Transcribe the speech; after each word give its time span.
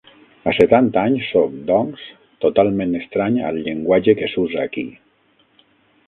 A 0.43 0.51
setanta 0.59 1.01
anys 1.09 1.25
sóc, 1.33 1.51
doncs, 1.67 2.05
totalment 2.45 2.95
estrany 3.01 3.37
al 3.49 3.59
llenguatge 3.67 4.15
que 4.23 4.31
s'usa 4.33 4.63
aquí. 4.65 4.87